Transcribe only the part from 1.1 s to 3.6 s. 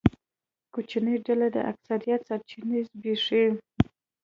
ډله د اکثریت سرچینې زبېښي.